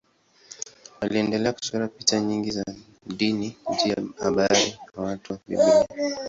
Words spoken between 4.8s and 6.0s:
na watu wa Biblia.